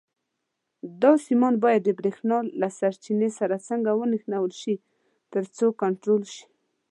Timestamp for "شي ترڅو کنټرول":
4.61-6.23